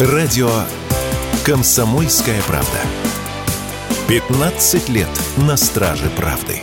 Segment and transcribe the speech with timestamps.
[0.00, 0.50] Радио
[1.46, 2.80] «Комсомольская правда».
[4.08, 6.62] 15 лет на страже правды.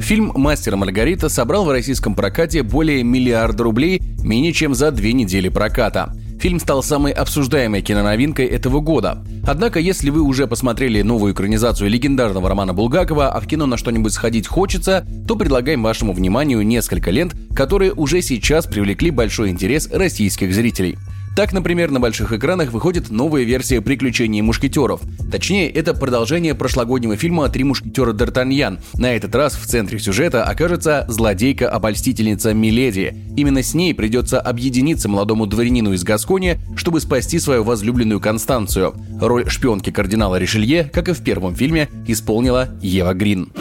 [0.00, 5.48] Фильм «Мастер Маргарита» собрал в российском прокате более миллиарда рублей менее чем за две недели
[5.48, 6.14] проката.
[6.40, 9.22] Фильм стал самой обсуждаемой киноновинкой этого года.
[9.46, 14.14] Однако, если вы уже посмотрели новую экранизацию легендарного романа Булгакова, а в кино на что-нибудь
[14.14, 20.54] сходить хочется, то предлагаем вашему вниманию несколько лент, которые уже сейчас привлекли большой интерес российских
[20.54, 20.96] зрителей.
[21.36, 25.00] Так, например, на больших экранах выходит новая версия «Приключений мушкетеров».
[25.30, 28.80] Точнее, это продолжение прошлогоднего фильма «Три мушкетера Д'Артаньян».
[28.94, 33.14] На этот раз в центре сюжета окажется злодейка-обольстительница Миледи.
[33.36, 38.94] Именно с ней придется объединиться молодому дворянину из Гаскони, чтобы спасти свою возлюбленную Констанцию.
[39.20, 43.52] Роль шпионки кардинала Ришелье, как и в первом фильме, исполнила Ева Грин.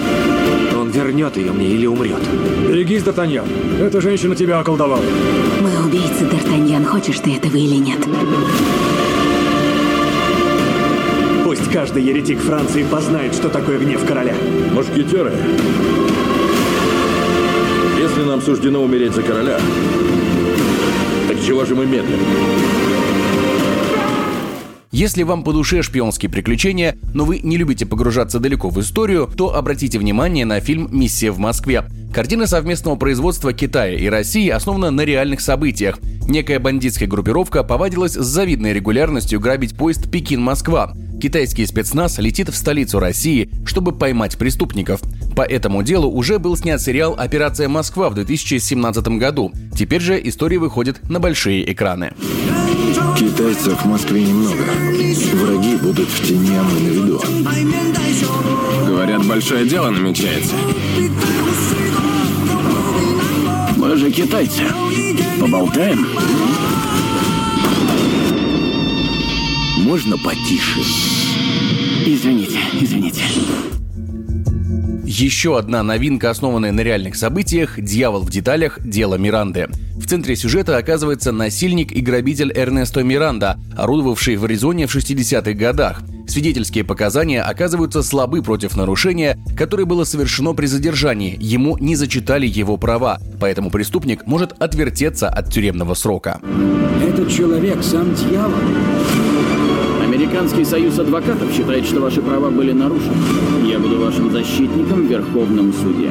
[0.89, 2.19] Он вернет ее мне или умрет.
[2.67, 3.45] Берегись, Д'Артаньян.
[3.79, 5.03] Эта женщина тебя околдовала.
[5.61, 7.99] Мы убийцы, Д'Артаньян, хочешь ты этого или нет?
[11.43, 14.33] Пусть каждый еретик Франции познает, что такое гнев короля.
[14.73, 15.33] Мушкетеры,
[17.99, 19.59] если нам суждено умереть за короля,
[21.27, 22.19] так чего же мы медлим?
[24.91, 29.55] Если вам по душе шпионские приключения, но вы не любите погружаться далеко в историю, то
[29.55, 31.83] обратите внимание на фильм «Миссия в Москве».
[32.11, 35.99] Картина совместного производства Китая и России основана на реальных событиях.
[36.27, 40.93] Некая бандитская группировка повадилась с завидной регулярностью грабить поезд Пекин-Москва.
[41.21, 45.01] Китайский спецназ летит в столицу России, чтобы поймать преступников.
[45.35, 49.51] По этому делу уже был снят сериал «Операция Москва» в 2017 году.
[49.77, 52.13] Теперь же история выходит на большие экраны.
[53.17, 54.63] Китайцев в Москве немного.
[55.33, 57.21] Враги будут в тени, а мы на виду.
[58.85, 60.55] Говорят, большое дело намечается.
[63.77, 64.63] Мы же китайцы.
[65.39, 66.07] Поболтаем?
[69.79, 70.79] Можно потише?
[72.05, 73.21] Извините, извините.
[75.05, 78.79] Еще одна новинка, основанная на реальных событиях «Дьявол в деталях.
[78.83, 79.67] Дело Миранды».
[79.99, 86.01] В центре сюжета оказывается насильник и грабитель Эрнесто Миранда, орудовавший в Аризоне в 60-х годах.
[86.27, 91.37] Свидетельские показания оказываются слабы против нарушения, которое было совершено при задержании.
[91.39, 96.39] Ему не зачитали его права, поэтому преступник может отвертеться от тюремного срока.
[97.05, 98.53] Этот человек сам дьявол.
[100.39, 103.13] Американский союз адвокатов считает, что ваши права были нарушены.
[103.65, 106.09] Я буду вашим защитником в Верховном суде.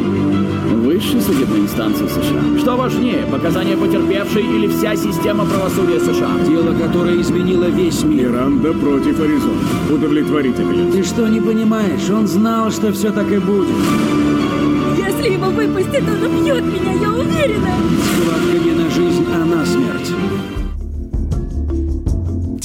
[0.84, 2.58] Высшей судебной инстанции США.
[2.60, 6.28] Что важнее, показания потерпевшей или вся система правосудия США?
[6.46, 8.28] Дело, которое изменило весь мир.
[8.28, 9.62] Миранда против Аризоны.
[9.90, 10.92] Удовлетворительно.
[10.92, 12.10] Ты что, не понимаешь?
[12.10, 13.74] Он знал, что все так и будет.
[14.98, 17.76] Если его выпустят, он убьет меня, я уверена.
[18.20, 18.67] Схватка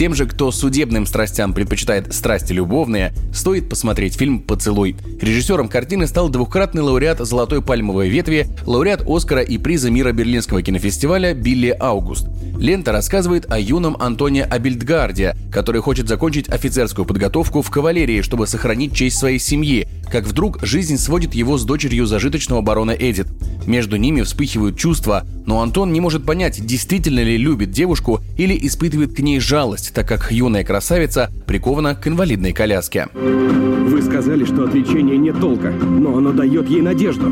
[0.03, 4.97] Тем же, кто судебным страстям предпочитает страсти любовные, стоит посмотреть фильм «Поцелуй».
[5.21, 11.33] Режиссером картины стал двукратный лауреат «Золотой пальмовой ветви», лауреат «Оскара» и приза мира Берлинского кинофестиваля
[11.33, 12.27] Билли Аугуст.
[12.59, 18.93] Лента рассказывает о юном Антоне Абельдгарде, который хочет закончить офицерскую подготовку в кавалерии, чтобы сохранить
[18.93, 23.27] честь своей семьи, как вдруг жизнь сводит его с дочерью зажиточного барона Эдит.
[23.65, 29.15] Между ними вспыхивают чувства, но Антон не может понять, действительно ли любит девушку или испытывает
[29.15, 33.07] к ней жалость, так как юная красавица прикована к инвалидной коляске.
[33.13, 37.31] Вы сказали, что от лечения нет толка, но оно дает ей надежду.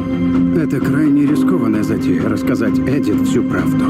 [0.55, 3.85] Это крайне рискованная затея рассказать Эдит всю правду.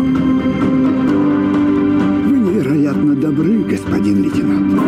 [2.25, 4.79] Вы невероятно добры, господин лейтенант.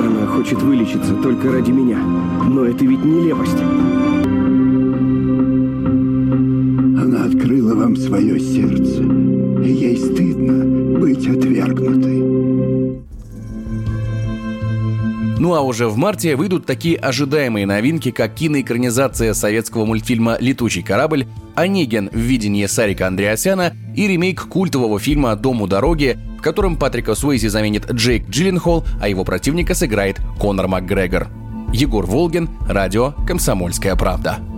[0.00, 1.98] Она хочет вылечиться только ради меня.
[1.98, 3.60] Но это ведь нелепость.
[7.00, 9.29] Она открыла вам свое сердце,
[9.64, 13.00] и ей стыдно быть отвергнутой.
[15.40, 21.26] Ну а уже в марте выйдут такие ожидаемые новинки, как киноэкранизация советского мультфильма «Летучий корабль»,
[21.54, 27.14] «Онегин» в видении Сарика Андреасяна и ремейк культового фильма «Дом у дороги», в котором Патрика
[27.14, 31.28] Суэйзи заменит Джейк Джилленхол, а его противника сыграет Конор МакГрегор.
[31.72, 34.49] Егор Волгин, радио «Комсомольская правда».